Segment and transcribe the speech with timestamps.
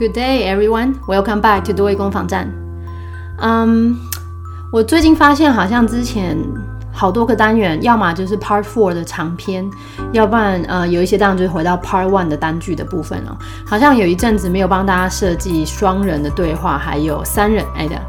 [0.00, 0.94] Good day, everyone.
[1.06, 2.50] Welcome back to 多维工坊站。
[3.38, 3.94] 嗯，
[4.72, 6.38] 我最近发现好像之前
[6.90, 9.70] 好多个单元，要么就是 Part Four 的长篇，
[10.12, 13.36] 要不然呃有一些当然就是回到 Part One 的单句的部分哦。
[13.66, 18.00] 好像有一阵子没有帮大家设计双人的对话，还有三人哎的，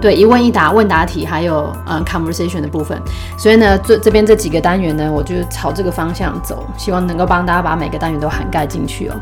[0.00, 2.96] 对一问一答问答题，还有嗯 conversation 的部分。
[3.36, 9.16] 所以呢，这这边这几个单元呢，我就朝这个方向走，希望能够帮大家把每个单元都涵盖进去哦。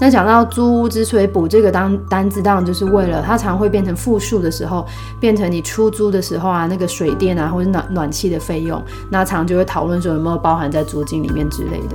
[0.00, 4.84] 那讲到租屋之所以补这个单单字，当然就是为了它常会变成复数的时候，
[5.20, 11.94] 变成你出租的时候啊，那个水电啊或者暖暖气的费用，那常就会讨论说有没有包含在租金里面之类的。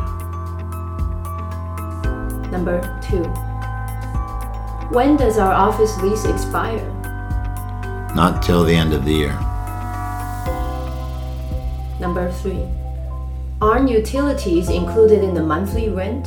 [2.51, 3.23] Number two.
[4.93, 6.87] When does our office lease expire?
[8.15, 9.33] Not till the end of the year.
[11.99, 12.67] Number three.
[13.61, 16.23] Aren't utilities included in the monthly rent?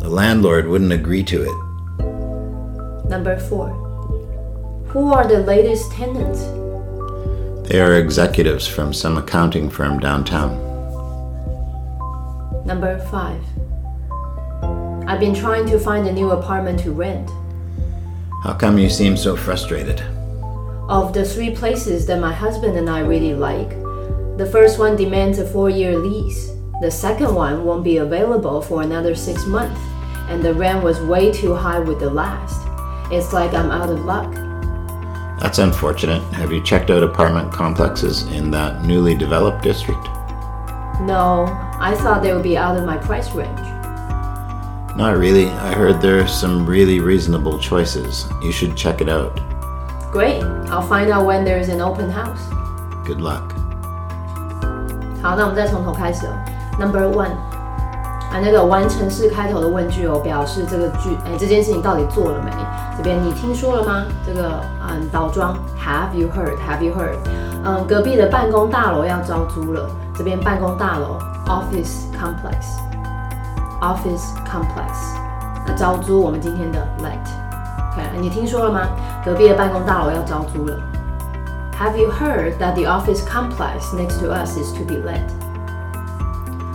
[0.00, 3.08] The landlord wouldn't agree to it.
[3.08, 3.83] Number four.
[4.94, 6.42] Who are the latest tenants?
[7.68, 10.54] They are executives from some accounting firm downtown.
[12.64, 13.42] Number five.
[15.08, 17.28] I've been trying to find a new apartment to rent.
[18.44, 20.00] How come you seem so frustrated?
[20.88, 23.70] Of the three places that my husband and I really like,
[24.38, 26.52] the first one demands a four year lease.
[26.82, 29.80] The second one won't be available for another six months,
[30.28, 32.64] and the rent was way too high with the last.
[33.10, 34.43] It's like I'm out of luck.
[35.43, 36.21] That's unfortunate.
[36.33, 40.05] Have you checked out apartment complexes in that newly developed district?
[41.01, 41.47] No,
[41.79, 43.59] I thought they would be out of my price range.
[44.97, 45.47] Not really.
[45.47, 48.27] I heard there are some really reasonable choices.
[48.41, 49.39] You should check it out.
[50.11, 50.43] Great.
[50.69, 52.41] I'll find out when there is an open house.
[53.05, 53.53] Good luck.
[55.21, 56.33] 好，那我们再从头开始哦。
[56.77, 57.31] Number one，
[58.34, 62.50] 啊，那个完成式开头的问句哦，表示这个句，哎，这件事情到底做了没？
[62.96, 64.02] 这边你听说了吗？
[64.26, 66.56] 这个嗯，倒装 Have you heard?
[66.68, 67.14] Have you heard?
[67.64, 69.88] 嗯，隔壁的办公大楼要招租了。
[70.16, 71.16] 这边办公大楼
[71.46, 72.74] Office complex
[73.80, 75.14] Office complex。
[75.64, 77.22] 那招租我们今天的 let。
[77.92, 78.80] OK，你听说了吗？
[79.24, 80.76] 隔壁的办公大楼要招租了。
[81.78, 85.22] Have you heard that the office complex next to us is to be let?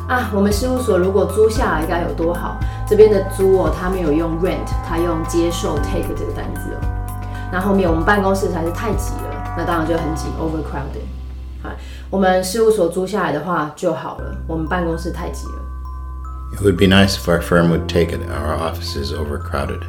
[0.10, 2.60] 啊，我们事务所如果租下来该有多好？
[2.88, 6.82] 这边的租哦，他没有用 rent，他用接受 take 这个单字哦。
[7.52, 11.06] 那后面我们办公室才是太挤了，那当然就很挤，overcrowded。
[11.62, 11.70] 好，
[12.10, 15.62] 我们事务所租下来的话就好了，我们办公室太挤了。
[16.54, 18.22] It would be nice if our firm would take it.
[18.32, 19.84] Our office is overcrowded.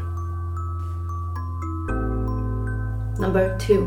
[3.19, 3.87] Number two，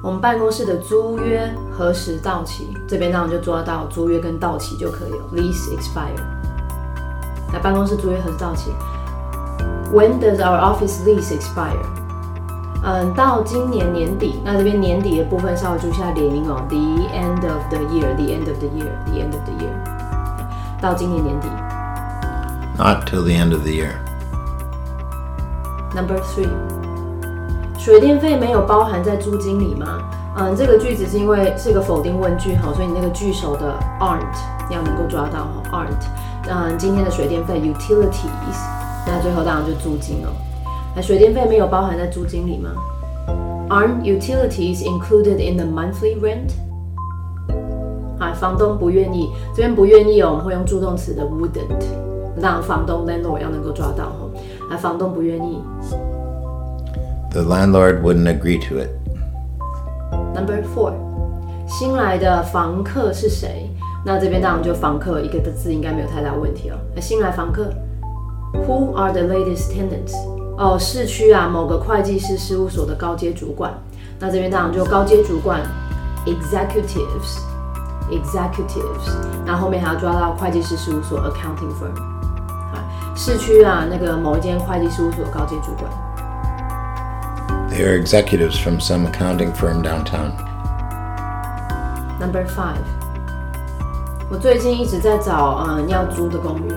[0.00, 2.76] 我们办公室的租约何时到期？
[2.86, 6.14] 这边当然就抓到租约跟到期就可以了，lease expire。
[7.52, 8.70] 那办公室租约何时到期
[9.92, 11.82] ？When does our office lease expire？
[12.84, 14.40] 嗯，到今年年底。
[14.44, 16.78] 那这边年底的部分稍微注意一下联名哦，the
[17.12, 19.72] end of the year，the end of the year，the end of the year。
[20.80, 21.48] 到今年年底。
[22.78, 23.94] Not till the end of the year.
[25.92, 26.46] Number three，
[27.88, 29.86] 水电费没有包含在租金里吗？
[30.36, 34.20] 嗯，这个句子是因为是个否定问句哈，所以你那个句首的 aren't
[34.70, 36.50] 要能够抓到哈，aren't。
[36.50, 38.60] 嗯，今天的水电费 utilities，
[39.06, 40.28] 那最后当然就租金了。
[40.94, 42.68] 那水电费没有包含在租金里吗
[43.70, 46.50] ？Aren't utilities included in the monthly rent？
[48.18, 51.86] 啊，房东不愿意，这边不愿意哦，我们会用助动词的 wouldn't，
[52.38, 54.28] 让房东 landlord 要能够抓到哈。
[54.72, 55.62] 啊，房东不愿意。
[57.30, 58.88] The landlord wouldn't agree to it.
[60.34, 60.94] Number four，
[61.66, 63.70] 新来的房客是谁？
[64.04, 66.78] 那这边当然就房客一个的字应该没有太大问题哦。
[66.94, 67.70] 那新来房客
[68.54, 70.14] ，Who are the latest tenants？
[70.56, 73.74] 哦，市区啊某个会计师事务所的高阶主管。
[74.18, 75.60] 那这边当然就高阶主管
[76.24, 79.10] ，executives，executives。
[79.44, 81.94] 那后面还要抓到会计师事务所 accounting firm。
[82.72, 82.82] 啊，
[83.14, 85.92] 市区啊那个某一间会计事务所高阶主管。
[87.77, 90.31] They are executives from some accounting firm downtown.
[92.19, 92.79] Number five，
[94.29, 96.71] 我最近一直在找嗯要租的公寓。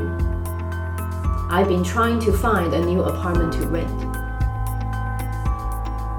[1.50, 3.86] I've been trying to find a new apartment to rent。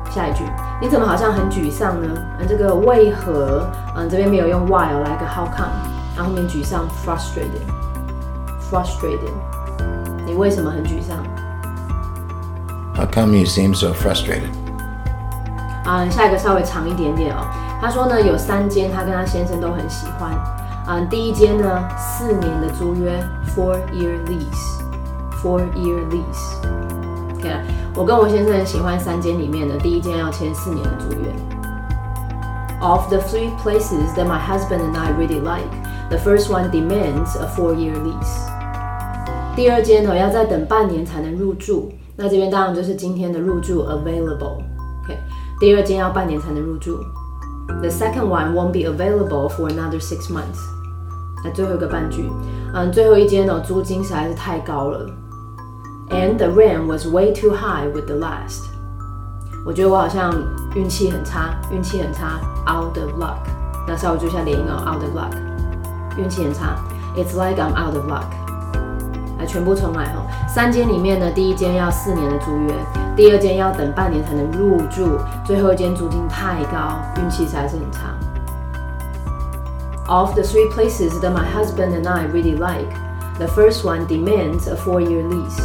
[0.09, 0.45] 下一句，
[0.81, 2.07] 你怎么好像很沮丧呢？
[2.39, 3.69] 嗯，这个为何？
[3.95, 5.67] 嗯，这边没有用 why，哦来个 how come，
[6.15, 9.33] 然后后面沮丧 frustrated，frustrated。
[10.25, 11.17] 你为什么很沮丧？
[12.95, 14.49] How come you seem so frustrated?
[15.84, 17.46] 嗯，下一个稍微长一点点哦。
[17.80, 20.32] 他说呢，有三间他跟他先生都很喜欢。
[20.86, 23.22] 嗯，第一间呢，四年的租约
[23.54, 26.58] ，four year lease，four year lease。
[27.36, 27.50] OK，
[27.94, 31.28] 我跟我先生喜欢三间里面的，第一间要签四年的租约。
[32.80, 35.70] Of the three places that my husband and I really like,
[36.10, 38.50] the first one demands a four-year lease.
[39.54, 41.92] 第二间呢，要再等半年才能入住。
[42.16, 44.62] 那这边当然就是今天的入住 available。
[45.04, 45.16] OK，
[45.61, 46.99] 第二间要半年才能入住。
[47.81, 50.59] The second one won't be available for another six months。
[51.43, 52.29] 那最后一个半句，
[52.73, 55.05] 嗯，最后一间呢，租金实在是太高了。
[56.09, 58.65] And the rent was way too high with the last。
[59.65, 60.33] 我觉得我好像
[60.75, 63.37] 运气很差，运气很差，out of luck。
[63.87, 65.37] 那稍微注意一下连音哦，out of luck，
[66.17, 66.77] 运气很差。
[67.15, 68.31] It's like I'm out of luck。
[69.37, 70.25] 来，全部重来哦。
[70.47, 72.73] 三间里面呢，第一间要四年的租约，
[73.15, 78.13] 第二间要等半年才能入住，最后一间租金太高，运气实在是很差。
[80.07, 82.93] Of the three places that my husband and I really like,
[83.39, 85.59] the first one demands a four-year lease.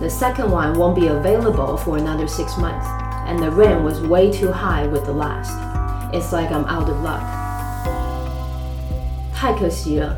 [0.00, 2.86] The second one won't be available for another six months,
[3.28, 5.52] and the rent was way too high with the last.
[6.12, 7.20] It's like I'm out of luck.
[9.34, 10.14] 太可惜了。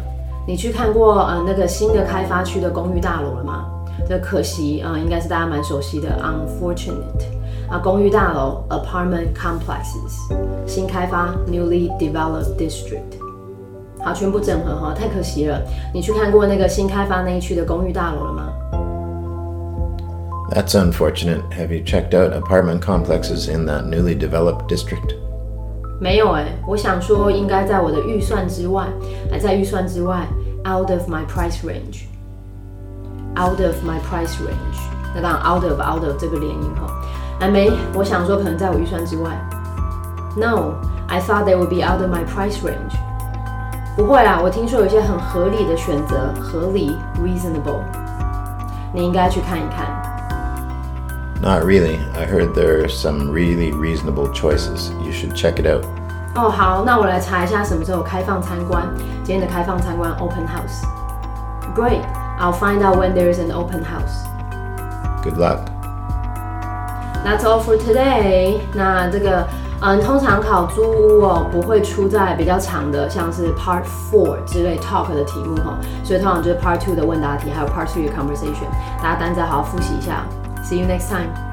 [0.47, 3.65] 你去看过呃那个新的开发区的公寓大楼了吗？
[4.08, 10.18] 这可惜啊、呃，应该是大家蛮熟悉的，unfortunate 啊，公寓大楼 apartment complexes
[10.66, 13.20] 新开发 newly developed district。
[14.02, 15.62] 好，全部整合哈，太可惜了。
[15.94, 18.54] 你去看过那个新开发那一区的公寓大楼了吗
[20.52, 21.42] ？That's unfortunate.
[21.52, 25.16] Have you checked out apartment complexes in that newly developed district?
[26.00, 28.88] 没有哎，我想说应该在我的预算之外，
[29.30, 30.26] 还在预算之外
[30.66, 31.62] ，out of my price
[33.39, 34.79] range，out of my price range。
[35.15, 36.93] 那当然 out of out of 这个连音哈，
[37.39, 39.31] 还没，我想说可能在我预算之外。
[40.37, 42.97] No，I thought they would be out of my price range。
[43.97, 47.79] 不会啦，我听说有一些很合理的选择，合理 reasonable，
[48.93, 49.87] 你应该去看一看。
[51.41, 51.99] Not really.
[52.17, 54.91] I heard there are some really reasonable choices.
[55.05, 55.85] You should check it out.
[56.35, 58.83] 哦，好，那我来查一下什么时候开放参观。
[59.23, 62.03] 今天的开放参观 open house。Great,
[62.39, 64.27] I'll find out when there is an open house.
[65.23, 65.61] Good luck.
[67.25, 68.61] That's all for today.
[68.75, 69.47] 那这个
[69.81, 78.69] 嗯，通常考租屋哦，不会出在比较长的，像是 Part Four 之类 Talk 的题目哈，所以通常就是 Part Two 的问答题，还有 Part Three 的 Conversation。
[79.03, 80.25] 大家单再好好复习一下。
[80.63, 81.48] See you next time.